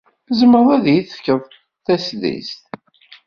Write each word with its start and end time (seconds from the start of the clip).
Tzemred 0.27 0.67
ad 0.77 0.85
iyi-d-tefked 0.93 1.51
tasdidt? 1.85 2.51